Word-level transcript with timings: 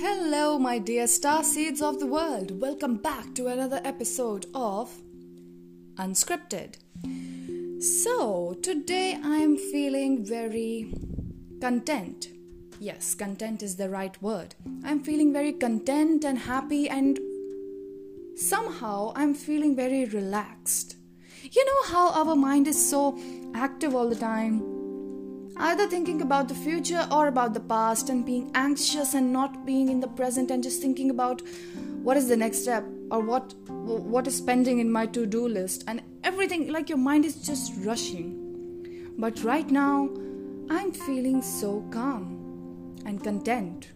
Hello, 0.00 0.60
my 0.60 0.78
dear 0.78 1.08
star 1.08 1.42
seeds 1.42 1.82
of 1.82 1.98
the 1.98 2.06
world. 2.06 2.60
Welcome 2.60 2.98
back 2.98 3.34
to 3.34 3.48
another 3.48 3.80
episode 3.82 4.46
of 4.54 4.96
Unscripted. 5.96 6.76
So, 7.82 8.54
today 8.62 9.18
I 9.20 9.38
am 9.38 9.56
feeling 9.56 10.24
very 10.24 10.94
content. 11.60 12.28
Yes, 12.78 13.16
content 13.16 13.60
is 13.60 13.74
the 13.74 13.90
right 13.90 14.22
word. 14.22 14.54
I'm 14.84 15.00
feeling 15.00 15.32
very 15.32 15.52
content 15.52 16.24
and 16.24 16.38
happy, 16.38 16.88
and 16.88 17.18
somehow 18.36 19.12
I'm 19.16 19.34
feeling 19.34 19.74
very 19.74 20.04
relaxed. 20.04 20.94
You 21.42 21.64
know 21.64 21.92
how 21.92 22.12
our 22.12 22.36
mind 22.36 22.68
is 22.68 22.78
so 22.88 23.18
active 23.52 23.96
all 23.96 24.08
the 24.08 24.14
time? 24.14 24.77
Either 25.58 25.88
thinking 25.88 26.22
about 26.22 26.48
the 26.48 26.54
future 26.54 27.06
or 27.10 27.26
about 27.26 27.52
the 27.52 27.60
past 27.60 28.10
and 28.10 28.24
being 28.24 28.50
anxious 28.54 29.14
and 29.14 29.32
not 29.32 29.66
being 29.66 29.88
in 29.88 30.00
the 30.00 30.06
present 30.06 30.50
and 30.50 30.62
just 30.62 30.80
thinking 30.80 31.10
about 31.10 31.42
what 32.02 32.16
is 32.16 32.28
the 32.28 32.36
next 32.36 32.62
step 32.62 32.84
or 33.10 33.20
what 33.20 33.54
what 33.66 34.26
is 34.26 34.40
pending 34.40 34.78
in 34.78 34.90
my 34.90 35.04
to-do 35.06 35.48
list. 35.48 35.84
And 35.86 36.02
everything 36.22 36.68
like 36.68 36.88
your 36.88 36.98
mind 36.98 37.24
is 37.24 37.36
just 37.46 37.72
rushing. 37.84 39.14
But 39.18 39.42
right 39.42 39.70
now 39.70 40.08
i'm 40.70 40.92
feeling 40.92 41.42
so 41.42 41.84
calm 41.90 42.96
and 43.04 43.22
content. 43.22 43.88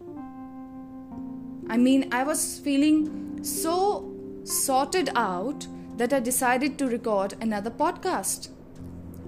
I 1.68 1.76
mean 1.76 2.08
i 2.12 2.22
was 2.22 2.58
feeling 2.58 3.44
so 3.44 4.12
sorted 4.44 5.10
out 5.14 5.66
that 5.96 6.12
i 6.12 6.18
decided 6.18 6.78
to 6.78 6.88
record 6.88 7.36
another 7.40 7.70
podcast. 7.70 8.48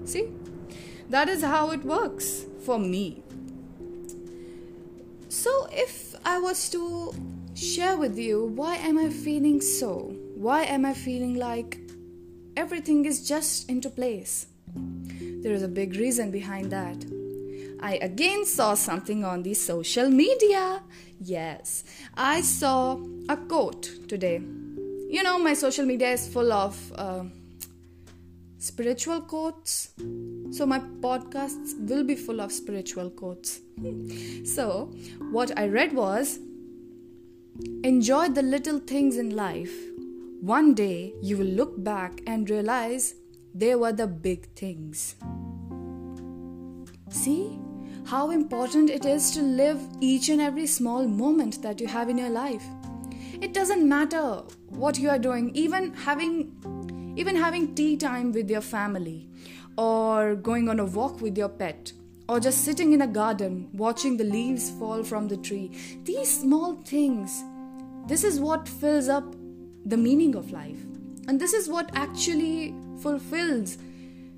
See 0.03 0.27
that 1.09 1.29
is 1.29 1.43
how 1.43 1.71
it 1.71 1.83
works 1.83 2.45
for 2.65 2.79
me. 2.79 3.23
So, 5.29 5.67
if 5.71 6.15
I 6.25 6.39
was 6.39 6.69
to 6.69 7.13
share 7.53 7.97
with 7.97 8.17
you 8.17 8.45
why 8.45 8.75
am 8.77 8.97
I 8.97 9.09
feeling 9.09 9.61
so? 9.61 10.13
Why 10.35 10.63
am 10.63 10.85
I 10.85 10.93
feeling 10.93 11.35
like 11.35 11.79
everything 12.57 13.05
is 13.05 13.27
just 13.27 13.69
into 13.69 13.89
place? 13.89 14.47
There 14.75 15.53
is 15.53 15.63
a 15.63 15.67
big 15.67 15.95
reason 15.95 16.31
behind 16.31 16.71
that. 16.71 17.05
I 17.81 17.97
again 18.01 18.45
saw 18.45 18.73
something 18.73 19.23
on 19.23 19.43
the 19.43 19.53
social 19.53 20.09
media. 20.09 20.81
Yes, 21.19 21.83
I 22.15 22.41
saw 22.41 22.97
a 23.29 23.37
quote 23.37 23.89
today. 24.07 24.41
You 25.09 25.21
know, 25.23 25.37
my 25.37 25.53
social 25.53 25.85
media 25.85 26.11
is 26.11 26.27
full 26.27 26.51
of. 26.51 26.91
Uh, 26.95 27.25
spiritual 28.57 29.21
quotes. 29.21 29.89
So, 30.51 30.65
my 30.65 30.79
podcasts 30.79 31.73
will 31.87 32.03
be 32.03 32.15
full 32.15 32.41
of 32.41 32.51
spiritual 32.51 33.09
quotes. 33.09 33.61
so, 34.45 34.91
what 35.31 35.57
I 35.57 35.67
read 35.67 35.93
was 35.93 36.39
enjoy 37.83 38.29
the 38.29 38.41
little 38.41 38.79
things 38.79 39.17
in 39.17 39.35
life. 39.35 39.73
One 40.41 40.73
day 40.73 41.13
you 41.21 41.37
will 41.37 41.53
look 41.61 41.83
back 41.83 42.21
and 42.27 42.49
realize 42.49 43.15
they 43.53 43.75
were 43.75 43.93
the 43.93 44.07
big 44.07 44.47
things. 44.55 45.15
See 47.09 47.57
how 48.05 48.29
important 48.29 48.89
it 48.89 49.05
is 49.05 49.31
to 49.31 49.41
live 49.41 49.79
each 49.99 50.29
and 50.29 50.41
every 50.41 50.67
small 50.67 51.07
moment 51.07 51.61
that 51.63 51.79
you 51.79 51.87
have 51.87 52.09
in 52.09 52.17
your 52.17 52.29
life. 52.29 52.63
It 53.41 53.53
doesn't 53.53 53.87
matter 53.87 54.43
what 54.69 54.99
you 54.99 55.09
are 55.09 55.17
doing, 55.17 55.51
even 55.55 55.93
having 55.93 56.51
even 57.15 57.35
having 57.35 57.75
tea 57.75 57.97
time 57.97 58.31
with 58.31 58.49
your 58.49 58.61
family, 58.61 59.27
or 59.77 60.35
going 60.35 60.69
on 60.69 60.79
a 60.79 60.85
walk 60.85 61.21
with 61.21 61.37
your 61.37 61.49
pet, 61.49 61.91
or 62.27 62.39
just 62.39 62.63
sitting 62.63 62.93
in 62.93 63.01
a 63.01 63.07
garden 63.07 63.69
watching 63.73 64.17
the 64.17 64.23
leaves 64.23 64.71
fall 64.71 65.03
from 65.03 65.27
the 65.27 65.37
tree. 65.37 65.71
These 66.03 66.41
small 66.41 66.75
things, 66.83 67.43
this 68.07 68.23
is 68.23 68.39
what 68.39 68.67
fills 68.67 69.09
up 69.09 69.35
the 69.85 69.97
meaning 69.97 70.35
of 70.35 70.51
life. 70.51 70.79
And 71.27 71.39
this 71.39 71.53
is 71.53 71.69
what 71.69 71.89
actually 71.95 72.73
fulfills 73.01 73.77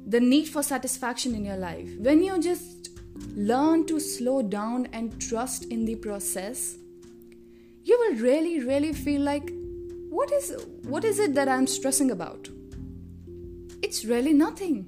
the 0.06 0.20
need 0.20 0.48
for 0.48 0.64
satisfaction 0.64 1.36
in 1.36 1.46
your 1.46 1.58
life. 1.58 1.90
When 2.00 2.24
you 2.24 2.40
just 2.40 2.90
learn 3.36 3.86
to 3.88 4.00
slow 4.00 4.42
down 4.42 4.88
and 4.94 5.20
trust 5.22 5.66
in 5.66 5.86
the 5.86 5.96
process, 5.96 6.78
you 7.84 7.98
will 8.00 8.18
really, 8.18 8.60
really 8.60 8.94
feel 8.94 9.22
like 9.22 9.52
what 10.10 10.32
is 10.32 10.56
what 10.84 11.04
is 11.04 11.20
it 11.20 11.36
that 11.36 11.48
I'm 11.48 11.68
stressing 11.68 12.12
about? 12.12 12.50
It's 13.82 14.06
really 14.06 14.34
nothing. 14.34 14.88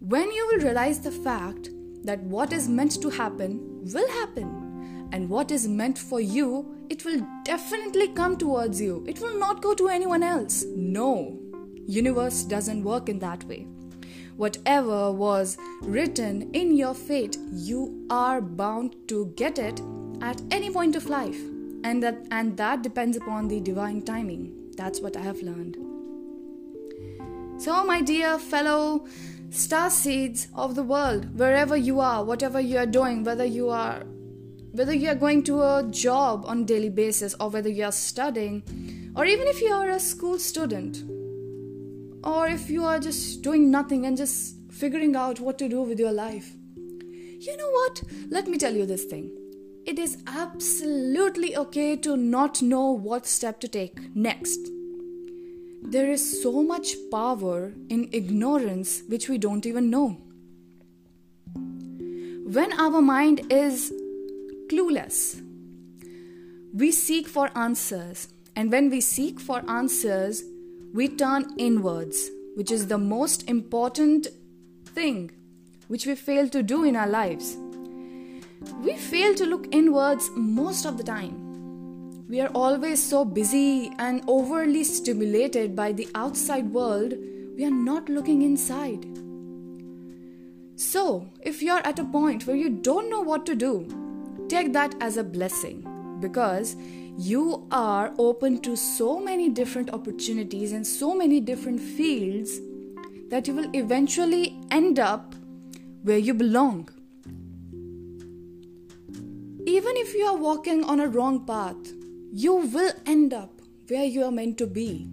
When 0.00 0.30
you 0.30 0.46
will 0.48 0.64
realize 0.64 1.00
the 1.00 1.10
fact 1.10 1.70
that 2.04 2.20
what 2.22 2.52
is 2.52 2.68
meant 2.68 3.00
to 3.02 3.10
happen 3.10 3.82
will 3.92 4.08
happen, 4.08 5.08
and 5.12 5.28
what 5.28 5.50
is 5.50 5.66
meant 5.68 5.98
for 5.98 6.20
you, 6.20 6.86
it 6.88 7.04
will 7.04 7.26
definitely 7.44 8.08
come 8.08 8.36
towards 8.36 8.80
you. 8.80 9.04
It 9.08 9.20
will 9.20 9.38
not 9.38 9.62
go 9.62 9.74
to 9.74 9.88
anyone 9.88 10.22
else. 10.22 10.64
No, 10.74 11.38
universe 11.86 12.44
doesn't 12.44 12.84
work 12.84 13.08
in 13.08 13.18
that 13.18 13.44
way. 13.44 13.66
Whatever 14.36 15.12
was 15.12 15.58
written 15.82 16.50
in 16.52 16.74
your 16.76 16.94
fate, 16.94 17.36
you 17.52 18.06
are 18.08 18.40
bound 18.40 18.96
to 19.08 19.32
get 19.36 19.58
it 19.58 19.82
at 20.22 20.40
any 20.50 20.70
point 20.70 20.96
of 20.96 21.10
life. 21.10 21.40
And 21.84 22.02
that 22.02 22.26
and 22.30 22.56
that 22.56 22.82
depends 22.82 23.16
upon 23.16 23.48
the 23.48 23.60
divine 23.60 24.02
timing. 24.02 24.72
That's 24.76 25.00
what 25.00 25.16
I 25.16 25.20
have 25.20 25.42
learned. 25.42 25.89
So, 27.60 27.84
my 27.84 28.00
dear 28.00 28.38
fellow 28.38 29.06
star 29.50 29.90
seeds 29.90 30.48
of 30.54 30.76
the 30.76 30.82
world, 30.82 31.38
wherever 31.38 31.76
you 31.76 32.00
are, 32.00 32.24
whatever 32.24 32.58
you 32.58 32.78
are 32.78 32.86
doing, 32.86 33.22
whether 33.22 33.44
you 33.44 33.68
are 33.68 34.04
whether 34.72 34.94
you 34.94 35.10
are 35.10 35.14
going 35.14 35.42
to 35.42 35.60
a 35.60 35.86
job 35.90 36.46
on 36.46 36.64
daily 36.64 36.88
basis 36.88 37.34
or 37.38 37.50
whether 37.50 37.68
you 37.68 37.84
are 37.84 37.92
studying 37.92 38.62
or 39.14 39.26
even 39.26 39.46
if 39.46 39.60
you 39.60 39.70
are 39.74 39.90
a 39.90 40.00
school 40.00 40.38
student 40.38 41.04
or 42.24 42.48
if 42.48 42.70
you 42.70 42.82
are 42.82 42.98
just 42.98 43.42
doing 43.42 43.70
nothing 43.70 44.06
and 44.06 44.16
just 44.16 44.54
figuring 44.70 45.14
out 45.14 45.38
what 45.38 45.58
to 45.58 45.68
do 45.68 45.82
with 45.82 46.00
your 46.00 46.12
life. 46.12 46.54
You 46.86 47.58
know 47.58 47.70
what? 47.70 48.02
Let 48.30 48.48
me 48.48 48.56
tell 48.56 48.74
you 48.74 48.86
this 48.86 49.04
thing. 49.04 49.36
It 49.84 49.98
is 49.98 50.16
absolutely 50.26 51.58
okay 51.58 51.96
to 51.96 52.16
not 52.16 52.62
know 52.62 52.90
what 52.90 53.26
step 53.26 53.60
to 53.60 53.68
take 53.68 54.16
next. 54.16 54.79
There 55.82 56.10
is 56.10 56.42
so 56.42 56.62
much 56.62 56.94
power 57.10 57.72
in 57.88 58.08
ignorance 58.12 59.02
which 59.08 59.28
we 59.28 59.38
don't 59.38 59.66
even 59.66 59.90
know. 59.90 60.18
When 61.54 62.72
our 62.78 63.00
mind 63.00 63.50
is 63.50 63.92
clueless, 64.68 65.42
we 66.72 66.92
seek 66.92 67.26
for 67.26 67.50
answers, 67.56 68.28
and 68.54 68.70
when 68.70 68.90
we 68.90 69.00
seek 69.00 69.40
for 69.40 69.68
answers, 69.68 70.44
we 70.92 71.08
turn 71.08 71.54
inwards, 71.56 72.30
which 72.54 72.70
is 72.70 72.86
the 72.86 72.98
most 72.98 73.48
important 73.48 74.28
thing 74.84 75.30
which 75.88 76.06
we 76.06 76.14
fail 76.14 76.48
to 76.48 76.62
do 76.62 76.84
in 76.84 76.94
our 76.94 77.08
lives. 77.08 77.56
We 78.82 78.96
fail 78.96 79.34
to 79.34 79.46
look 79.46 79.66
inwards 79.72 80.30
most 80.36 80.84
of 80.86 80.98
the 80.98 81.04
time 81.04 81.49
we 82.30 82.40
are 82.40 82.50
always 82.54 83.02
so 83.02 83.24
busy 83.24 83.90
and 83.98 84.22
overly 84.28 84.84
stimulated 84.84 85.74
by 85.74 85.90
the 85.90 86.06
outside 86.14 86.72
world, 86.72 87.12
we 87.56 87.64
are 87.64 87.72
not 87.72 88.08
looking 88.08 88.42
inside. 88.42 89.04
So, 90.76 91.28
if 91.42 91.60
you're 91.60 91.84
at 91.84 91.98
a 91.98 92.04
point 92.04 92.46
where 92.46 92.54
you 92.54 92.70
don't 92.70 93.10
know 93.10 93.20
what 93.20 93.44
to 93.46 93.56
do, 93.56 94.46
take 94.48 94.72
that 94.74 94.94
as 95.00 95.16
a 95.16 95.24
blessing 95.24 95.84
because 96.20 96.76
you 97.18 97.66
are 97.72 98.14
open 98.16 98.60
to 98.60 98.76
so 98.76 99.18
many 99.18 99.48
different 99.48 99.90
opportunities 99.92 100.70
and 100.70 100.86
so 100.86 101.12
many 101.16 101.40
different 101.40 101.80
fields 101.80 102.60
that 103.28 103.48
you 103.48 103.54
will 103.54 103.70
eventually 103.74 104.56
end 104.70 105.00
up 105.00 105.34
where 106.04 106.18
you 106.18 106.32
belong. 106.32 106.88
Even 109.66 109.96
if 109.96 110.14
you 110.14 110.26
are 110.26 110.36
walking 110.36 110.84
on 110.84 111.00
a 111.00 111.08
wrong 111.08 111.44
path, 111.44 111.92
you 112.32 112.54
will 112.54 112.92
end 113.06 113.34
up 113.34 113.60
where 113.88 114.04
you 114.04 114.24
are 114.24 114.30
meant 114.30 114.56
to 114.58 114.66
be. 114.66 115.08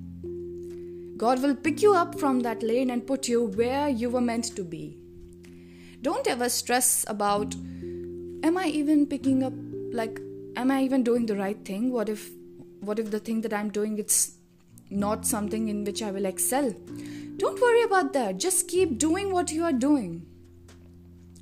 God 1.17 1.41
will 1.41 1.55
pick 1.55 1.81
you 1.81 1.95
up 1.95 2.19
from 2.19 2.41
that 2.41 2.61
lane 2.61 2.91
and 2.91 3.07
put 3.07 3.27
you 3.27 3.45
where 3.45 3.89
you 3.89 4.09
were 4.09 4.21
meant 4.21 4.55
to 4.55 4.63
be. 4.63 4.97
Don't 6.03 6.27
ever 6.27 6.47
stress 6.47 7.03
about 7.07 7.55
am 8.43 8.57
I 8.57 8.67
even 8.67 9.07
picking 9.07 9.43
up 9.43 9.53
like 9.91 10.19
am 10.55 10.69
I 10.69 10.83
even 10.83 11.03
doing 11.03 11.25
the 11.25 11.35
right 11.35 11.57
thing? 11.65 11.91
What 11.91 12.07
if 12.07 12.29
what 12.81 12.99
if 12.99 13.09
the 13.09 13.19
thing 13.19 13.41
that 13.41 13.53
I'm 13.53 13.71
doing 13.71 13.97
it's 13.97 14.37
not 14.91 15.25
something 15.25 15.69
in 15.69 15.83
which 15.85 16.03
I 16.03 16.11
will 16.11 16.25
excel? 16.25 16.71
Don't 17.37 17.59
worry 17.59 17.81
about 17.81 18.13
that. 18.13 18.37
Just 18.37 18.67
keep 18.67 18.99
doing 18.99 19.31
what 19.33 19.51
you 19.51 19.63
are 19.63 19.73
doing. 19.73 20.25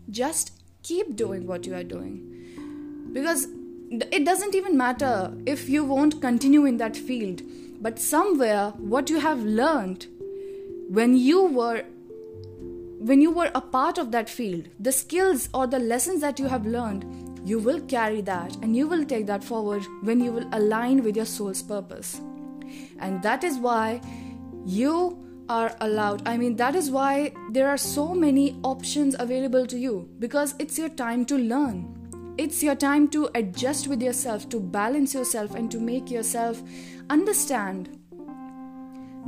Just 0.10 0.54
keep 0.84 1.16
doing 1.18 1.48
what 1.48 1.66
you 1.66 1.76
are 1.76 1.84
doing. 1.84 3.10
Because 3.12 3.48
it 3.92 4.26
doesn't 4.26 4.56
even 4.56 4.78
matter 4.78 5.34
if 5.46 5.68
you 5.70 5.84
won't 5.84 6.22
continue 6.22 6.66
in 6.66 6.78
that 6.78 6.96
field 6.96 7.42
but 7.82 8.00
somewhere 8.00 8.70
what 8.78 9.10
you 9.10 9.20
have 9.20 9.44
learned 9.44 10.08
when 10.90 11.16
you 11.16 11.44
were 11.44 11.84
when 13.00 13.22
you 13.22 13.30
were 13.30 13.52
a 13.54 13.62
part 13.62 13.98
of 13.98 14.12
that 14.12 14.30
field 14.30 14.68
the 14.80 14.92
skills 14.92 15.50
or 15.54 15.68
the 15.68 15.80
lessons 15.80 16.22
that 16.22 16.40
you 16.40 16.48
have 16.48 16.66
learned 16.66 17.06
you 17.46 17.60
will 17.60 17.80
carry 17.82 18.22
that 18.22 18.56
and 18.64 18.76
you 18.76 18.88
will 18.88 19.06
take 19.06 19.28
that 19.28 19.44
forward 19.44 19.86
when 20.02 20.20
you 20.20 20.32
will 20.32 20.50
align 20.52 21.04
with 21.04 21.16
your 21.16 21.26
soul's 21.26 21.62
purpose. 21.62 22.20
And 23.00 23.22
that 23.22 23.44
is 23.44 23.58
why 23.58 24.02
you 24.66 25.24
are 25.48 25.76
allowed. 25.80 26.28
I 26.28 26.38
mean, 26.38 26.56
that 26.56 26.74
is 26.74 26.90
why 26.90 27.34
there 27.52 27.70
are 27.70 27.78
so 27.78 28.16
many 28.16 28.58
options 28.64 29.16
available 29.20 29.68
to 29.68 29.78
you 29.78 30.10
because 30.18 30.56
it's 30.58 30.80
your 30.80 30.90
time 30.90 31.24
to 31.26 31.38
learn. 31.38 32.05
It's 32.38 32.62
your 32.62 32.76
time 32.76 33.08
to 33.10 33.30
adjust 33.34 33.88
with 33.88 34.02
yourself, 34.02 34.50
to 34.50 34.60
balance 34.60 35.14
yourself, 35.14 35.56
and 35.56 35.72
to 35.72 35.80
make 35.80 36.12
yourself 36.12 36.62
understand 37.10 37.98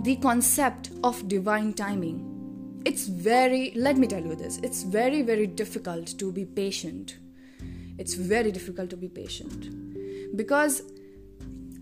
the 0.04 0.18
concept 0.18 0.92
of 1.06 1.28
divine 1.30 1.72
timing. 1.74 2.82
It's 2.84 3.08
very, 3.08 3.72
let 3.76 3.98
me 3.98 4.08
tell 4.08 4.24
you 4.24 4.36
this, 4.36 4.58
it's 4.58 4.84
very, 4.84 5.22
very 5.22 5.48
difficult 5.48 6.20
to 6.20 6.32
be 6.34 6.44
patient. 6.44 7.18
It's 7.98 8.14
very 8.14 8.52
difficult 8.52 8.90
to 8.90 8.98
be 8.98 9.08
patient 9.08 10.36
because 10.36 10.84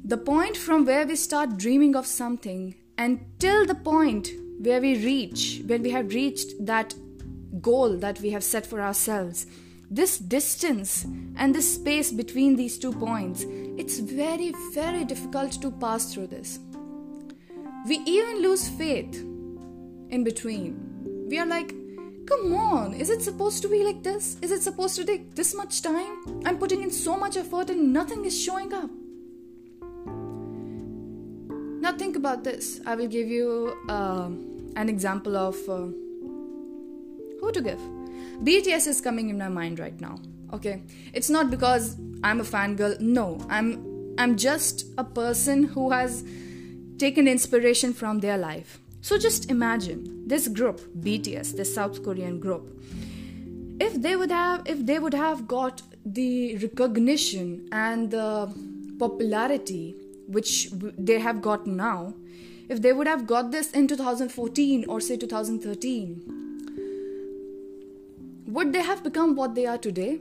the 0.04 0.18
point 0.18 0.56
from 0.56 0.86
where 0.86 1.08
we 1.08 1.16
start 1.16 1.58
dreaming 1.58 1.96
of 1.96 2.06
something 2.06 2.76
until 3.00 3.66
the 3.66 3.76
point 3.76 4.30
where 4.60 4.80
we 4.80 5.04
reach, 5.04 5.62
when 5.66 5.82
we 5.82 5.90
have 5.90 6.14
reached 6.14 6.66
that 6.66 6.94
goal 7.62 7.98
that 7.98 8.22
we 8.22 8.30
have 8.30 8.44
set 8.44 8.66
for 8.66 8.80
ourselves, 8.80 9.48
this 9.90 10.18
distance 10.18 11.06
and 11.36 11.54
this 11.54 11.76
space 11.76 12.12
between 12.12 12.56
these 12.56 12.78
two 12.78 12.92
points, 12.92 13.46
it's 13.78 14.00
very, 14.00 14.54
very 14.74 15.04
difficult 15.06 15.54
to 15.62 15.72
pass 15.72 16.14
through 16.14 16.28
this. 16.28 16.60
We 17.88 17.98
even 18.06 18.42
lose 18.42 18.68
faith 18.68 19.16
in 20.10 20.24
between. 20.24 21.28
We 21.30 21.40
are 21.40 21.46
like, 21.46 21.74
come 22.26 22.54
on, 22.54 22.94
is 22.94 23.10
it 23.10 23.22
supposed 23.22 23.62
to 23.62 23.68
be 23.68 23.84
like 23.84 24.02
this? 24.02 24.38
Is 24.42 24.52
it 24.52 24.64
supposed 24.64 24.96
to 24.96 25.06
take 25.06 25.36
this 25.36 25.54
much 25.54 25.82
time? 25.82 26.42
I'm 26.46 26.58
putting 26.58 26.82
in 26.82 26.90
so 26.90 27.16
much 27.16 27.38
effort 27.38 27.70
and 27.70 27.94
nothing 27.94 28.26
is 28.26 28.40
showing 28.40 28.74
up. 28.74 28.90
Now, 31.82 31.96
think 31.96 32.16
about 32.16 32.44
this. 32.44 32.82
I 32.88 32.96
will 32.96 33.08
give 33.08 33.28
you 33.28 33.78
uh, 33.88 34.30
an 34.76 34.90
example 34.90 35.38
of 35.38 35.56
uh, 35.70 35.86
who 37.40 37.52
to 37.54 37.62
give. 37.62 37.80
BTS 38.44 38.88
is 38.88 39.02
coming 39.02 39.30
in 39.30 39.38
my 39.38 39.50
mind 39.50 39.80
right 39.80 40.00
now. 40.00 40.20
Okay, 40.54 40.84
it's 41.14 41.30
not 41.30 41.50
because 41.50 41.98
I'm 42.24 42.40
a 42.40 42.44
fangirl. 42.44 43.00
No, 43.00 43.40
I'm 43.50 44.16
I'm 44.18 44.38
just 44.38 44.86
a 44.98 45.04
person 45.04 45.64
who 45.64 45.92
has 45.92 46.24
taken 46.98 47.28
inspiration 47.28 47.94
from 47.94 48.20
their 48.20 48.38
life. 48.38 48.80
So 49.02 49.18
just 49.18 49.52
imagine 49.52 50.28
this 50.28 50.48
group, 50.48 50.80
BTS, 51.00 51.56
this 51.58 51.74
South 51.74 52.04
Korean 52.04 52.40
group. 52.40 52.82
If 53.80 54.02
they 54.02 54.16
would 54.16 54.32
have 54.32 54.64
if 54.66 54.86
they 54.86 55.00
would 55.00 55.14
have 55.14 55.48
got 55.48 55.82
the 56.06 56.58
recognition 56.58 57.68
and 57.72 58.12
the 58.12 58.54
popularity 58.98 59.96
which 60.28 60.70
they 60.72 61.20
have 61.20 61.42
got 61.42 61.68
now, 61.68 62.14
if 62.70 62.82
they 62.82 62.94
would 62.94 63.08
have 63.08 63.28
got 63.28 63.52
this 63.52 63.72
in 63.72 63.88
2014 63.88 64.86
or 64.88 65.00
say 65.00 65.18
2013, 65.18 66.45
would 68.56 68.72
they 68.72 68.82
have 68.82 69.04
become 69.04 69.36
what 69.36 69.54
they 69.54 69.66
are 69.66 69.78
today? 69.78 70.20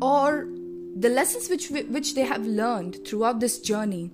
Or 0.00 0.48
the 0.96 1.08
lessons 1.08 1.48
which, 1.48 1.70
which 1.70 2.14
they 2.16 2.22
have 2.22 2.44
learned 2.44 3.06
throughout 3.06 3.38
this 3.38 3.60
journey 3.60 4.10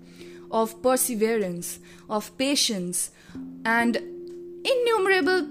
of 0.50 0.82
perseverance, 0.82 1.80
of 2.08 2.36
patience, 2.36 3.10
and 3.64 3.96
innumerable 3.96 5.48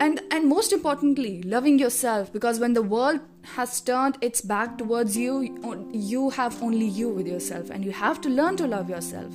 and 0.00 0.20
and 0.30 0.48
most 0.48 0.72
importantly 0.72 1.42
loving 1.42 1.78
yourself. 1.78 2.32
Because 2.32 2.58
when 2.58 2.72
the 2.72 2.82
world 2.82 3.20
has 3.56 3.80
turned 3.82 4.16
its 4.22 4.40
back 4.40 4.78
towards 4.78 5.16
you 5.16 5.34
you 5.92 6.30
have 6.30 6.62
only 6.62 6.86
you 6.86 7.08
with 7.10 7.26
yourself 7.26 7.70
and 7.70 7.84
you 7.84 7.92
have 7.92 8.20
to 8.22 8.30
learn 8.30 8.56
to 8.56 8.66
love 8.66 8.88
yourself. 8.88 9.32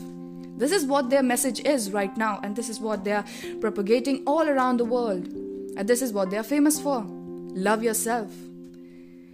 This 0.58 0.72
is 0.72 0.86
what 0.86 1.10
their 1.10 1.24
message 1.24 1.60
is 1.60 1.92
right 1.92 2.16
now 2.18 2.40
and 2.44 2.56
this 2.56 2.70
is 2.70 2.80
what 2.80 3.04
they 3.04 3.12
are 3.12 3.26
propagating 3.62 4.24
all 4.26 4.48
around 4.48 4.78
the 4.78 4.86
world 4.86 5.45
and 5.78 5.88
this 5.88 6.02
is 6.02 6.14
what 6.14 6.30
they 6.30 6.38
are 6.38 6.44
famous 6.44 6.80
for. 6.80 7.04
Love 7.06 7.84
yourself. 7.84 8.32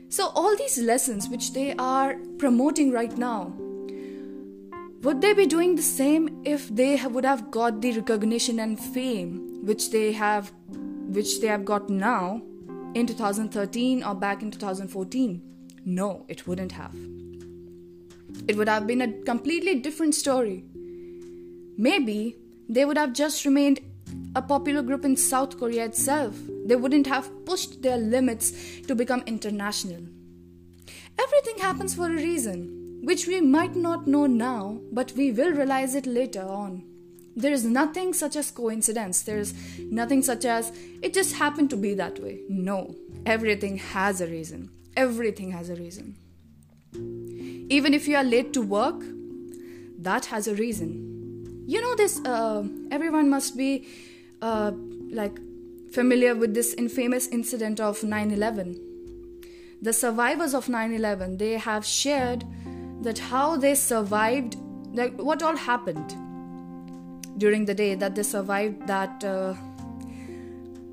So, 0.09 0.27
all 0.35 0.55
these 0.57 0.77
lessons 0.77 1.29
which 1.29 1.53
they 1.53 1.73
are 1.77 2.15
promoting 2.37 2.91
right 2.91 3.17
now, 3.17 3.53
would 5.03 5.21
they 5.21 5.33
be 5.33 5.45
doing 5.45 5.75
the 5.75 5.81
same 5.81 6.41
if 6.45 6.67
they 6.69 7.03
would 7.05 7.25
have 7.25 7.49
got 7.49 7.81
the 7.81 7.93
recognition 7.93 8.59
and 8.59 8.79
fame 8.79 9.65
which 9.65 9.89
they 9.91 10.11
have 10.11 10.51
which 11.07 11.41
they 11.41 11.47
have 11.47 11.65
got 11.65 11.89
now 11.89 12.41
in 12.93 13.07
2013 13.07 14.03
or 14.03 14.13
back 14.15 14.41
in 14.41 14.51
2014 14.51 15.41
no 15.85 16.25
it 16.27 16.45
wouldn't 16.47 16.71
have. 16.73 16.95
It 18.47 18.55
would 18.57 18.69
have 18.69 18.87
been 18.87 19.01
a 19.01 19.11
completely 19.23 19.79
different 19.79 20.15
story. 20.15 20.63
Maybe 21.77 22.37
they 22.69 22.85
would 22.85 22.97
have 22.97 23.13
just 23.13 23.45
remained 23.45 23.79
a 24.35 24.41
popular 24.41 24.81
group 24.81 25.03
in 25.03 25.15
South 25.17 25.59
Korea 25.59 25.85
itself. 25.85 26.35
They 26.65 26.75
wouldn't 26.75 27.07
have 27.07 27.29
pushed 27.45 27.81
their 27.81 27.97
limits 27.97 28.53
to 28.87 28.95
become 28.95 29.23
international. 29.25 30.01
Everything 31.19 31.57
happens 31.57 31.95
for 31.95 32.05
a 32.05 32.15
reason, 32.15 33.01
which 33.03 33.27
we 33.27 33.41
might 33.41 33.75
not 33.75 34.07
know 34.07 34.25
now, 34.25 34.79
but 34.91 35.11
we 35.13 35.31
will 35.31 35.51
realize 35.51 35.95
it 35.95 36.05
later 36.05 36.43
on. 36.43 36.83
There 37.35 37.51
is 37.51 37.63
nothing 37.63 38.13
such 38.13 38.35
as 38.35 38.51
coincidence. 38.51 39.21
There 39.21 39.37
is 39.37 39.53
nothing 39.79 40.21
such 40.21 40.45
as 40.45 40.71
it 41.01 41.13
just 41.13 41.35
happened 41.35 41.69
to 41.69 41.77
be 41.77 41.93
that 41.95 42.19
way. 42.21 42.41
No, 42.49 42.95
everything 43.25 43.77
has 43.77 44.21
a 44.21 44.27
reason. 44.27 44.69
Everything 44.97 45.51
has 45.51 45.69
a 45.69 45.75
reason. 45.75 46.17
Even 47.69 47.93
if 47.93 48.07
you 48.07 48.17
are 48.17 48.23
late 48.23 48.51
to 48.53 48.61
work, 48.61 49.01
that 49.99 50.25
has 50.25 50.47
a 50.47 50.55
reason. 50.55 51.63
You 51.67 51.81
know, 51.81 51.95
this, 51.95 52.19
uh, 52.25 52.63
everyone 52.91 53.29
must 53.29 53.55
be 53.55 53.87
uh, 54.41 54.71
like 55.09 55.39
familiar 55.91 56.35
with 56.35 56.53
this 56.53 56.73
infamous 56.73 57.27
incident 57.27 57.79
of 57.79 58.01
9/11. 58.01 58.79
The 59.81 59.93
survivors 59.93 60.53
of 60.53 60.67
9/11 60.67 61.37
they 61.37 61.53
have 61.57 61.85
shared 61.85 62.45
that 63.01 63.17
how 63.17 63.55
they 63.57 63.75
survived, 63.75 64.57
like 64.93 65.13
what 65.17 65.41
all 65.43 65.55
happened 65.55 66.15
during 67.37 67.65
the 67.65 67.73
day 67.73 67.95
that 67.95 68.15
they 68.15 68.23
survived 68.23 68.87
that 68.87 69.23
uh, 69.23 69.53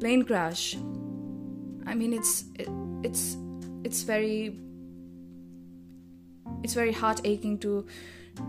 plane 0.00 0.22
crash. 0.22 0.76
I 1.86 1.94
mean, 1.94 2.12
it's 2.12 2.44
it, 2.54 2.68
it's 3.02 3.36
it's 3.84 4.02
very 4.02 4.58
it's 6.62 6.74
very 6.74 6.92
heart 6.92 7.20
aching 7.24 7.58
to 7.58 7.86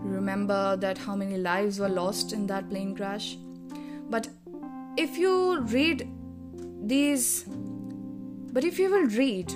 remember 0.02 0.76
that 0.76 0.98
how 0.98 1.14
many 1.16 1.36
lives 1.36 1.78
were 1.78 1.88
lost 1.88 2.32
in 2.32 2.46
that 2.46 2.68
plane 2.68 2.94
crash. 2.94 3.36
But 4.08 4.28
if 5.00 5.16
you 5.16 5.60
read 5.60 6.06
these, 6.82 7.44
but 8.52 8.64
if 8.64 8.78
you 8.78 8.90
will 8.90 9.06
read 9.06 9.50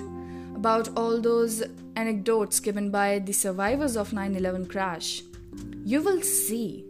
about 0.55 0.89
all 0.97 1.21
those 1.21 1.63
anecdotes 1.95 2.59
given 2.59 2.89
by 2.89 3.19
the 3.19 3.31
survivors 3.31 3.95
of 3.95 4.11
9 4.11 4.35
11 4.35 4.65
crash, 4.65 5.21
you 5.83 6.01
will 6.01 6.21
see 6.21 6.85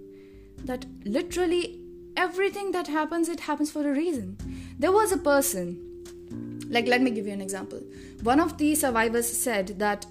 that 0.63 0.85
literally 1.03 1.81
everything 2.15 2.71
that 2.71 2.87
happens, 2.87 3.27
it 3.27 3.41
happens 3.41 3.71
for 3.71 3.81
a 3.81 3.91
reason. 3.91 4.37
There 4.79 4.93
was 4.93 5.11
a 5.11 5.17
person, 5.17 6.65
like, 6.69 6.87
let 6.87 7.01
me 7.01 7.11
give 7.11 7.27
you 7.27 7.33
an 7.33 7.41
example. 7.41 7.81
One 8.23 8.39
of 8.39 8.57
the 8.57 8.73
survivors 8.73 9.27
said 9.27 9.79
that 9.79 10.05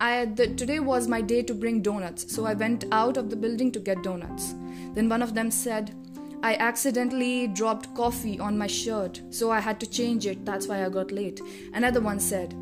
I, 0.00 0.24
the, 0.24 0.48
today 0.48 0.80
was 0.80 1.06
my 1.06 1.20
day 1.20 1.42
to 1.42 1.54
bring 1.54 1.80
donuts, 1.80 2.34
so 2.34 2.44
I 2.44 2.54
went 2.54 2.84
out 2.90 3.16
of 3.16 3.30
the 3.30 3.36
building 3.36 3.70
to 3.72 3.78
get 3.78 4.02
donuts. 4.02 4.54
Then 4.94 5.08
one 5.08 5.22
of 5.22 5.34
them 5.34 5.50
said, 5.50 5.94
I 6.42 6.54
accidentally 6.54 7.48
dropped 7.48 7.94
coffee 7.94 8.38
on 8.38 8.56
my 8.56 8.66
shirt, 8.66 9.20
so 9.30 9.50
I 9.50 9.60
had 9.60 9.80
to 9.80 9.86
change 9.86 10.26
it. 10.26 10.44
That's 10.44 10.68
why 10.68 10.84
I 10.84 10.88
got 10.88 11.10
late. 11.10 11.40
Another 11.74 12.00
one 12.00 12.20
said, 12.20 12.54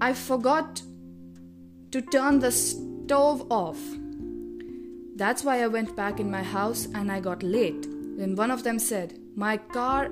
I 0.00 0.12
forgot 0.12 0.82
to 1.90 2.00
turn 2.00 2.38
the 2.38 2.52
stove 2.52 3.50
off. 3.50 3.78
That's 5.16 5.44
why 5.44 5.62
I 5.62 5.66
went 5.66 5.96
back 5.96 6.20
in 6.20 6.30
my 6.30 6.42
house 6.42 6.86
and 6.94 7.10
I 7.10 7.20
got 7.20 7.42
late. 7.42 7.82
Then 8.16 8.36
one 8.36 8.50
of 8.50 8.64
them 8.64 8.78
said, 8.78 9.18
My 9.34 9.56
car 9.56 10.10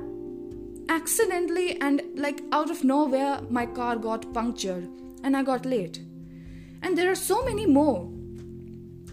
accidentally 0.88 1.80
and 1.80 2.02
like 2.14 2.40
out 2.52 2.71
of 2.71 2.85
nowhere, 2.85 3.40
my 3.50 3.66
car 3.66 3.97
got 3.97 4.33
punctured 4.33 4.88
and 5.23 5.37
I 5.37 5.42
got 5.42 5.66
late. 5.66 6.00
And 6.83 6.97
there 6.97 7.11
are 7.11 7.14
so 7.14 7.45
many 7.45 7.66
more. 7.66 8.09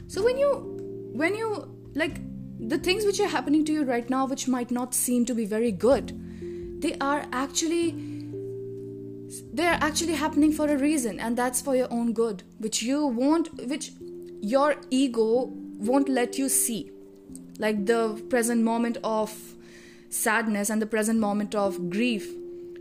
So 0.08 0.24
when 0.24 0.38
you, 0.38 1.12
when 1.14 1.36
you 1.36 1.76
like, 1.94 2.20
the 2.68 2.78
things 2.78 3.06
which 3.06 3.20
are 3.20 3.28
happening 3.28 3.64
to 3.66 3.74
you 3.74 3.84
right 3.84 4.10
now, 4.10 4.26
which 4.26 4.48
might 4.48 4.72
not 4.72 4.94
seem 4.94 5.26
to 5.26 5.36
be 5.36 5.46
very 5.46 5.72
good, 5.72 6.82
they 6.82 6.96
are 7.00 7.26
actually 7.32 7.92
they 9.54 9.66
are 9.66 9.78
actually 9.82 10.14
happening 10.14 10.52
for 10.52 10.68
a 10.70 10.78
reason 10.78 11.20
and 11.20 11.38
that's 11.38 11.60
for 11.60 11.76
your 11.76 11.92
own 11.92 12.14
good 12.14 12.44
which 12.60 12.84
you 12.84 13.06
won't 13.06 13.50
which 13.68 13.92
your 14.42 14.76
ego 14.92 15.50
won't 15.78 16.10
let 16.10 16.38
you 16.38 16.50
see. 16.50 16.92
Like 17.58 17.86
the 17.86 18.24
present 18.30 18.64
moment 18.64 18.98
of 19.04 19.34
sadness 20.10 20.70
and 20.70 20.82
the 20.82 20.86
present 20.86 21.20
moment 21.20 21.56
of 21.56 21.90
grief 21.90 22.32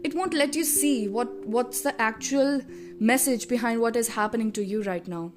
it 0.05 0.15
won't 0.15 0.35
let 0.35 0.55
you 0.55 0.65
see 0.65 1.09
what 1.09 1.47
what's 1.47 1.81
the 1.81 2.01
actual 2.01 2.61
message 3.01 3.49
behind 3.49 3.81
what 3.81 3.97
is 3.97 4.09
happening 4.09 4.53
to 4.53 4.65
you 4.65 4.83
right 4.83 5.09
now 5.09 5.33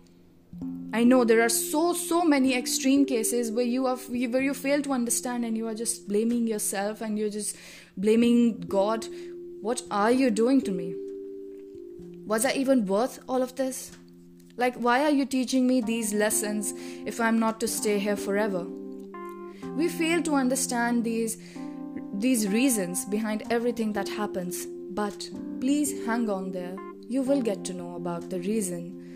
i 0.93 1.03
know 1.03 1.23
there 1.23 1.41
are 1.41 1.49
so 1.49 1.93
so 1.93 2.23
many 2.23 2.55
extreme 2.55 3.05
cases 3.05 3.51
where 3.51 3.65
you 3.65 3.85
are 3.85 3.97
where 3.97 4.41
you 4.41 4.53
fail 4.53 4.81
to 4.81 4.91
understand 4.91 5.45
and 5.45 5.57
you 5.57 5.67
are 5.67 5.75
just 5.75 6.07
blaming 6.07 6.47
yourself 6.47 7.01
and 7.01 7.19
you're 7.19 7.29
just 7.29 7.55
blaming 7.97 8.59
god 8.61 9.07
what 9.61 9.81
are 9.91 10.11
you 10.11 10.29
doing 10.29 10.61
to 10.61 10.71
me 10.71 10.95
was 12.25 12.45
i 12.45 12.53
even 12.53 12.85
worth 12.85 13.19
all 13.27 13.41
of 13.41 13.55
this 13.55 13.91
like 14.55 14.75
why 14.75 15.03
are 15.03 15.11
you 15.11 15.25
teaching 15.25 15.67
me 15.67 15.81
these 15.81 16.13
lessons 16.13 16.73
if 17.05 17.19
i'm 17.19 17.39
not 17.39 17.59
to 17.59 17.67
stay 17.67 17.99
here 17.99 18.15
forever 18.15 18.65
we 19.75 19.87
fail 19.87 20.21
to 20.23 20.33
understand 20.33 21.03
these 21.03 21.37
these 22.19 22.47
reasons 22.47 23.05
behind 23.05 23.43
everything 23.51 23.93
that 23.93 24.09
happens. 24.09 24.65
But 24.65 25.29
please 25.59 26.05
hang 26.05 26.29
on 26.29 26.51
there. 26.51 26.75
You 27.07 27.21
will 27.21 27.41
get 27.41 27.63
to 27.65 27.73
know 27.73 27.95
about 27.95 28.29
the 28.29 28.39
reason. 28.39 29.06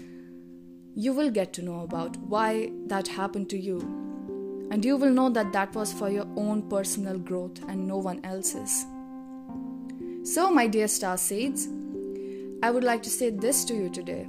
You 0.95 1.13
will 1.13 1.29
get 1.29 1.53
to 1.53 1.61
know 1.61 1.81
about 1.81 2.17
why 2.17 2.71
that 2.87 3.07
happened 3.07 3.49
to 3.51 3.57
you. 3.57 3.79
And 4.71 4.83
you 4.83 4.97
will 4.97 5.11
know 5.11 5.29
that 5.29 5.53
that 5.53 5.73
was 5.73 5.93
for 5.93 6.09
your 6.09 6.27
own 6.35 6.69
personal 6.69 7.17
growth 7.17 7.63
and 7.67 7.87
no 7.87 7.97
one 7.97 8.23
else's. 8.25 8.85
So, 10.23 10.51
my 10.51 10.67
dear 10.67 10.87
star 10.87 11.17
seeds, 11.17 11.67
I 12.61 12.71
would 12.71 12.83
like 12.83 13.03
to 13.03 13.09
say 13.09 13.29
this 13.29 13.63
to 13.65 13.73
you 13.73 13.89
today. 13.89 14.27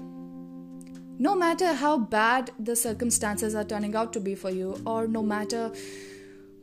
No 1.19 1.35
matter 1.35 1.75
how 1.75 1.99
bad 1.99 2.51
the 2.59 2.75
circumstances 2.75 3.55
are 3.55 3.65
turning 3.65 3.95
out 3.95 4.13
to 4.15 4.21
be 4.21 4.35
for 4.35 4.51
you, 4.51 4.81
or 4.87 5.07
no 5.07 5.23
matter 5.23 5.73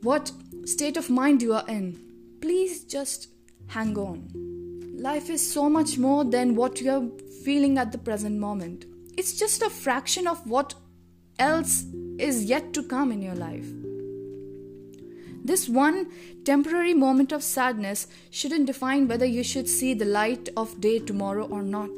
what 0.01 0.31
state 0.65 0.97
of 0.97 1.09
mind 1.09 1.41
you 1.41 1.53
are 1.53 1.65
in, 1.67 1.99
please 2.41 2.83
just 2.85 3.27
hang 3.67 3.97
on. 3.97 4.29
Life 4.97 5.29
is 5.29 5.53
so 5.53 5.69
much 5.69 5.97
more 5.97 6.23
than 6.23 6.55
what 6.55 6.81
you 6.81 6.91
are 6.91 7.03
feeling 7.43 7.77
at 7.77 7.91
the 7.91 7.97
present 7.97 8.37
moment. 8.39 8.85
It's 9.19 9.33
just 9.33 9.61
a 9.61 9.69
fraction 9.69 10.27
of 10.27 10.47
what 10.47 10.75
else 11.37 11.83
is 12.17 12.45
yet 12.45 12.71
to 12.73 12.81
come 12.81 13.11
in 13.11 13.21
your 13.21 13.35
life. 13.35 13.67
This 15.43 15.67
one 15.67 16.07
temporary 16.45 16.93
moment 16.93 17.33
of 17.33 17.43
sadness 17.43 18.07
shouldn't 18.29 18.67
define 18.67 19.09
whether 19.09 19.25
you 19.25 19.43
should 19.43 19.67
see 19.67 19.93
the 19.93 20.05
light 20.05 20.47
of 20.55 20.79
day 20.79 20.99
tomorrow 20.99 21.45
or 21.45 21.63
not. 21.63 21.91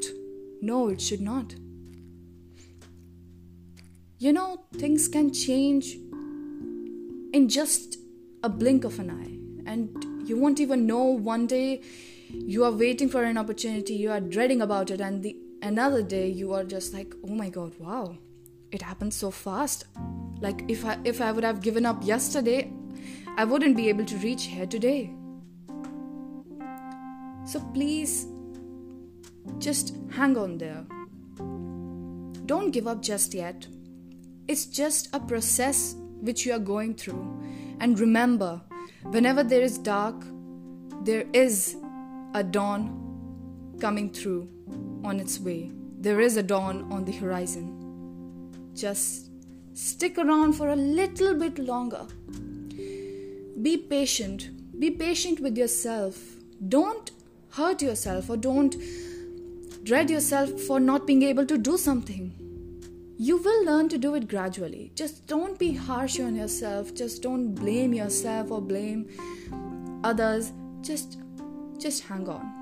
No, 0.64 0.88
it 0.88 1.00
should 1.00 1.22
not. 1.22 1.54
You 4.18 4.34
know, 4.34 4.66
things 4.74 5.08
can 5.08 5.32
change 5.32 5.94
in 7.34 7.50
just 7.50 8.00
a 8.42 8.50
blink 8.50 8.84
of 8.84 8.98
an 8.98 9.12
eye. 9.12 9.70
And 9.70 10.28
you 10.28 10.40
won't 10.40 10.60
even 10.60 10.88
know 10.88 11.04
one 11.04 11.46
day 11.46 11.84
you 12.32 12.64
are 12.64 12.72
waiting 12.72 13.10
for 13.10 13.24
an 13.24 13.38
opportunity, 13.38 13.94
you 13.94 14.10
are 14.10 14.20
dreading 14.20 14.60
about 14.60 14.90
it, 14.90 15.00
and 15.00 15.22
the 15.22 15.36
another 15.62 16.02
day 16.02 16.28
you 16.30 16.54
are 16.54 16.64
just 16.64 16.94
like, 16.94 17.14
oh 17.28 17.36
my 17.36 17.50
god, 17.50 17.74
wow, 17.80 18.16
it 18.72 18.82
happened 18.82 19.14
so 19.14 19.32
fast. 19.32 19.86
Like 20.40 20.64
if 20.68 20.86
I 20.86 20.98
if 21.04 21.22
I 21.22 21.32
would 21.32 21.44
have 21.44 21.62
given 21.62 21.86
up 21.86 22.04
yesterday, 22.04 22.72
I 23.38 23.46
wouldn't 23.46 23.78
be 23.78 23.90
able 23.90 24.06
to 24.06 24.18
reach 24.18 24.46
here 24.46 24.66
today. 24.66 25.14
So 27.46 27.60
please 27.74 28.28
just 29.60 29.96
hang 30.12 30.38
on 30.38 30.58
there. 30.58 30.86
Don't 32.46 32.72
give 32.72 32.88
up 32.88 33.02
just 33.02 33.34
yet. 33.34 33.68
It's 34.48 34.66
just 34.66 35.14
a 35.14 35.20
process 35.20 35.96
which 36.22 36.46
you 36.46 36.54
are 36.54 36.60
going 36.60 36.96
through. 36.96 37.26
And 37.80 38.00
remember, 38.00 38.62
whenever 39.04 39.44
there 39.44 39.62
is 39.62 39.78
dark, 39.78 40.24
there 41.04 41.26
is 41.34 41.76
a 42.34 42.44
dawn 42.44 42.98
coming 43.80 44.12
through 44.12 44.48
on 45.04 45.20
its 45.20 45.40
way. 45.40 45.72
There 46.00 46.20
is 46.20 46.38
a 46.38 46.44
dawn 46.44 46.92
on 46.92 47.06
the 47.06 47.12
horizon. 47.12 48.72
Just 48.76 49.30
stick 49.74 50.18
around 50.18 50.54
for 50.54 50.70
a 50.70 50.76
little 50.76 51.34
bit 51.36 51.60
longer. 51.60 52.06
Be 53.62 53.78
patient. 53.78 54.50
Be 54.80 54.92
patient 54.92 55.40
with 55.40 55.58
yourself. 55.58 56.18
Don't 56.68 57.12
hurt 57.52 57.82
yourself 57.82 58.30
or 58.30 58.38
don't 58.38 58.76
dread 59.84 60.10
yourself 60.10 60.50
for 60.62 60.80
not 60.80 61.06
being 61.06 61.24
able 61.24 61.46
to 61.46 61.58
do 61.58 61.78
something 61.78 62.34
you 63.22 63.38
will 63.38 63.66
learn 63.66 63.88
to 63.88 64.00
do 64.00 64.16
it 64.16 64.28
gradually. 64.28 64.92
Just 64.96 65.28
don't 65.28 65.60
be 65.60 65.74
harsh 65.74 66.20
on 66.20 66.36
yourself. 66.36 66.96
Just 66.96 67.22
don't 67.22 67.54
blame 67.54 67.94
yourself 67.94 68.50
or 68.50 68.60
blame 68.60 69.08
others. 70.04 70.52
Just 70.82 71.20
just 71.78 72.02
hang 72.06 72.28
on. 72.28 72.61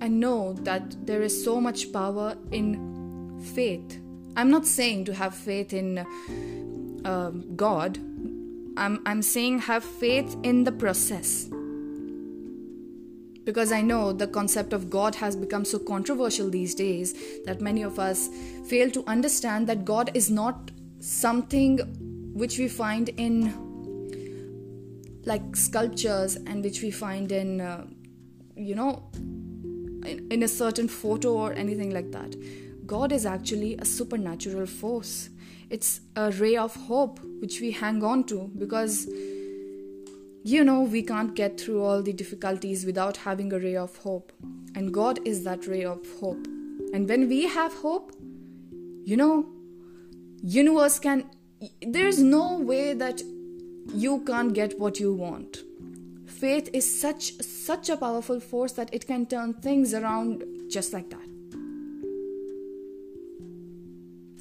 I 0.00 0.08
know 0.08 0.52
that 0.62 1.06
there 1.06 1.22
is 1.22 1.44
so 1.44 1.60
much 1.60 1.92
power 1.92 2.36
in 2.52 3.40
faith. 3.54 4.00
I'm 4.36 4.50
not 4.50 4.66
saying 4.66 5.04
to 5.06 5.14
have 5.14 5.34
faith 5.34 5.72
in 5.72 5.98
uh, 7.04 7.30
God. 7.56 7.98
I'm 8.76 9.02
I'm 9.06 9.22
saying 9.22 9.60
have 9.60 9.82
faith 9.82 10.36
in 10.42 10.64
the 10.64 10.72
process 10.72 11.48
because 13.48 13.72
I 13.72 13.80
know 13.80 14.12
the 14.12 14.26
concept 14.26 14.74
of 14.74 14.90
God 14.90 15.14
has 15.14 15.34
become 15.34 15.64
so 15.64 15.78
controversial 15.78 16.50
these 16.50 16.74
days 16.74 17.14
that 17.46 17.62
many 17.62 17.82
of 17.82 17.98
us 17.98 18.28
fail 18.66 18.90
to 18.90 19.02
understand 19.06 19.66
that 19.68 19.86
God 19.86 20.10
is 20.12 20.30
not 20.30 20.70
something 21.00 21.78
which 22.34 22.58
we 22.58 22.68
find 22.68 23.08
in 23.16 23.54
like 25.24 25.56
sculptures 25.56 26.36
and 26.36 26.62
which 26.62 26.82
we 26.82 26.90
find 26.90 27.32
in 27.32 27.62
uh, 27.62 27.86
you 28.54 28.74
know 28.74 29.10
in, 30.04 30.26
in 30.30 30.42
a 30.42 30.48
certain 30.48 30.88
photo 30.88 31.32
or 31.32 31.52
anything 31.52 31.90
like 31.90 32.10
that 32.12 32.36
god 32.86 33.12
is 33.12 33.26
actually 33.26 33.76
a 33.76 33.84
supernatural 33.84 34.66
force 34.66 35.30
it's 35.70 36.00
a 36.16 36.30
ray 36.32 36.56
of 36.56 36.74
hope 36.74 37.20
which 37.40 37.60
we 37.60 37.70
hang 37.70 38.02
on 38.02 38.24
to 38.24 38.50
because 38.58 39.06
you 40.48 40.64
know, 40.64 40.80
we 40.80 41.02
can't 41.02 41.34
get 41.34 41.60
through 41.60 41.82
all 41.82 42.02
the 42.02 42.12
difficulties 42.12 42.86
without 42.86 43.18
having 43.18 43.52
a 43.52 43.58
ray 43.58 43.76
of 43.76 43.96
hope. 43.98 44.32
And 44.74 44.94
God 44.94 45.20
is 45.26 45.44
that 45.44 45.66
ray 45.66 45.84
of 45.84 46.00
hope. 46.20 46.46
And 46.94 47.06
when 47.06 47.28
we 47.28 47.46
have 47.48 47.74
hope, 47.74 48.12
you 49.04 49.16
know, 49.16 49.46
universe 50.42 50.98
can 50.98 51.24
there's 51.82 52.22
no 52.22 52.58
way 52.58 52.94
that 52.94 53.20
you 53.92 54.20
can't 54.24 54.54
get 54.54 54.78
what 54.78 55.00
you 55.00 55.12
want. 55.12 55.58
Faith 56.38 56.70
is 56.72 56.86
such 56.88 57.32
such 57.42 57.88
a 57.88 57.96
powerful 57.96 58.38
force 58.38 58.72
that 58.72 58.94
it 58.94 59.04
can 59.06 59.26
turn 59.26 59.54
things 59.54 59.92
around 59.92 60.44
just 60.70 60.92
like 60.92 61.10
that. 61.10 61.28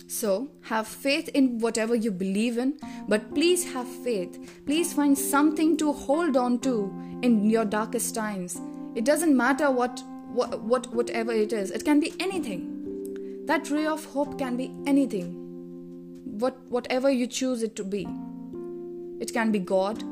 So, 0.06 0.52
have 0.62 0.88
faith 0.88 1.30
in 1.30 1.58
whatever 1.58 1.96
you 1.96 2.12
believe 2.12 2.60
in, 2.60 2.76
but 3.08 3.34
please 3.34 3.64
have 3.74 3.88
faith. 3.88 4.38
Please 4.68 4.94
find 4.94 5.18
something 5.18 5.76
to 5.78 5.92
hold 5.92 6.38
on 6.38 6.60
to 6.60 6.94
in 7.24 7.50
your 7.50 7.66
darkest 7.66 8.14
times. 8.14 8.60
It 8.94 9.04
doesn't 9.04 9.36
matter 9.36 9.72
what, 9.72 10.04
what, 10.32 10.62
what 10.62 10.94
whatever 10.94 11.32
it 11.32 11.52
is. 11.52 11.72
It 11.72 11.84
can 11.84 12.00
be 12.00 12.14
anything. 12.20 13.46
That 13.48 13.72
ray 13.72 13.88
of 13.88 14.06
hope 14.06 14.38
can 14.38 14.56
be 14.56 14.72
anything. 14.86 15.34
What 16.38 16.60
whatever 16.70 17.10
you 17.10 17.26
choose 17.26 17.64
it 17.64 17.76
to 17.78 17.84
be. 17.84 18.08
It 19.20 19.34
can 19.34 19.52
be 19.52 19.58
God. 19.58 20.04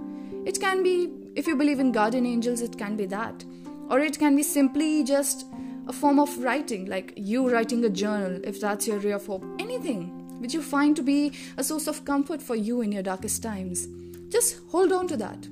It 0.47 0.59
can 0.59 0.81
be 0.81 1.24
if 1.35 1.47
you 1.47 1.55
believe 1.55 1.79
in 1.79 1.91
guardian 1.91 2.25
angels, 2.25 2.61
it 2.61 2.77
can 2.77 2.95
be 2.95 3.05
that. 3.07 3.43
Or 3.89 3.99
it 3.99 4.17
can 4.17 4.35
be 4.35 4.43
simply 4.43 5.03
just 5.03 5.45
a 5.87 5.93
form 5.93 6.19
of 6.19 6.35
writing, 6.39 6.85
like 6.85 7.13
you 7.15 7.49
writing 7.49 7.83
a 7.85 7.89
journal, 7.89 8.39
if 8.43 8.59
that's 8.59 8.87
your 8.87 8.97
ray 8.99 9.11
of 9.11 9.27
hope, 9.27 9.45
anything 9.59 10.21
which 10.39 10.53
you 10.53 10.61
find 10.61 10.95
to 10.95 11.03
be 11.03 11.33
a 11.57 11.63
source 11.63 11.87
of 11.87 12.05
comfort 12.05 12.41
for 12.41 12.55
you 12.55 12.81
in 12.81 12.91
your 12.91 13.03
darkest 13.03 13.43
times. 13.43 13.87
Just 14.29 14.59
hold 14.69 14.91
on 14.91 15.07
to 15.07 15.17
that 15.17 15.45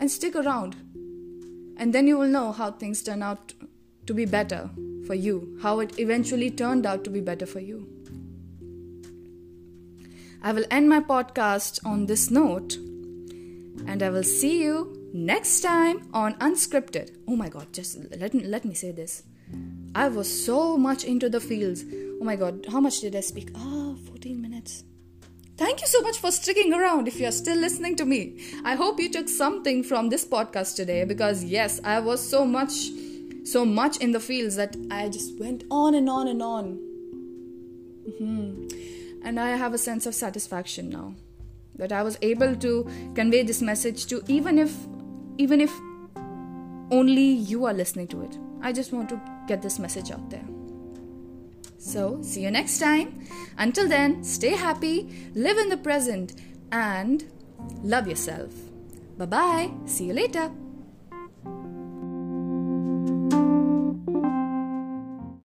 and 0.00 0.10
stick 0.10 0.36
around. 0.36 0.76
And 1.76 1.92
then 1.92 2.06
you 2.06 2.18
will 2.18 2.28
know 2.28 2.52
how 2.52 2.72
things 2.72 3.02
turn 3.02 3.22
out 3.22 3.54
to 4.06 4.14
be 4.14 4.24
better 4.24 4.68
for 5.06 5.14
you, 5.14 5.58
how 5.62 5.80
it 5.80 5.98
eventually 5.98 6.50
turned 6.50 6.86
out 6.86 7.04
to 7.04 7.10
be 7.10 7.20
better 7.20 7.46
for 7.46 7.60
you. 7.60 7.88
I 10.42 10.52
will 10.52 10.64
end 10.70 10.88
my 10.88 11.00
podcast 11.00 11.84
on 11.86 12.06
this 12.06 12.30
note, 12.30 12.76
and 13.86 14.02
I 14.02 14.10
will 14.10 14.24
see 14.24 14.62
you 14.62 15.02
Next 15.14 15.60
time 15.60 16.08
on 16.14 16.34
Unscripted. 16.36 17.14
Oh 17.28 17.36
my 17.36 17.50
god, 17.50 17.70
just 17.70 17.98
let 18.16 18.32
me, 18.32 18.44
let 18.44 18.64
me 18.64 18.72
say 18.72 18.92
this. 18.92 19.24
I 19.94 20.08
was 20.08 20.44
so 20.46 20.78
much 20.78 21.04
into 21.04 21.28
the 21.28 21.38
fields. 21.38 21.84
Oh 22.18 22.24
my 22.24 22.34
god, 22.34 22.64
how 22.72 22.80
much 22.80 23.00
did 23.00 23.14
I 23.14 23.20
speak? 23.20 23.50
Ah, 23.54 23.60
oh, 23.62 23.96
14 24.06 24.40
minutes. 24.40 24.84
Thank 25.58 25.82
you 25.82 25.86
so 25.86 26.00
much 26.00 26.16
for 26.16 26.30
sticking 26.30 26.72
around 26.72 27.08
if 27.08 27.20
you're 27.20 27.30
still 27.30 27.58
listening 27.58 27.94
to 27.96 28.06
me. 28.06 28.40
I 28.64 28.74
hope 28.74 28.98
you 28.98 29.10
took 29.10 29.28
something 29.28 29.82
from 29.82 30.08
this 30.08 30.24
podcast 30.24 30.76
today 30.76 31.04
because 31.04 31.44
yes, 31.44 31.78
I 31.84 32.00
was 32.00 32.26
so 32.26 32.46
much 32.46 32.72
so 33.44 33.66
much 33.66 33.98
in 33.98 34.12
the 34.12 34.20
fields 34.20 34.56
that 34.56 34.74
I 34.90 35.10
just 35.10 35.38
went 35.38 35.64
on 35.70 35.94
and 35.94 36.08
on 36.08 36.26
and 36.28 36.42
on. 36.42 36.78
Mm-hmm. 38.08 39.26
And 39.26 39.38
I 39.38 39.56
have 39.56 39.74
a 39.74 39.78
sense 39.78 40.06
of 40.06 40.14
satisfaction 40.14 40.88
now 40.88 41.16
that 41.76 41.92
I 41.92 42.02
was 42.02 42.18
able 42.22 42.54
to 42.56 42.88
convey 43.14 43.42
this 43.42 43.62
message 43.62 44.06
to 44.06 44.22
even 44.28 44.58
if 44.58 44.74
even 45.38 45.60
if 45.60 45.72
only 46.90 47.22
you 47.22 47.64
are 47.64 47.72
listening 47.72 48.06
to 48.08 48.22
it. 48.22 48.38
I 48.60 48.72
just 48.72 48.92
want 48.92 49.08
to 49.08 49.20
get 49.48 49.62
this 49.62 49.78
message 49.78 50.10
out 50.10 50.30
there. 50.30 50.44
So, 51.78 52.20
see 52.22 52.42
you 52.42 52.50
next 52.50 52.78
time. 52.78 53.26
Until 53.58 53.88
then, 53.88 54.22
stay 54.22 54.50
happy, 54.50 55.30
live 55.34 55.58
in 55.58 55.68
the 55.68 55.76
present, 55.76 56.34
and 56.70 57.24
love 57.82 58.06
yourself. 58.06 58.52
Bye 59.18 59.26
bye. 59.26 59.70
See 59.86 60.06
you 60.06 60.12
later. 60.12 60.50